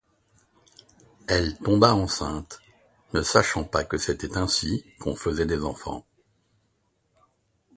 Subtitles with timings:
[1.27, 2.59] Elle tomba enceinte,
[3.13, 6.03] ne sachant pas que c'était ainsi qu'on faisait des enfants.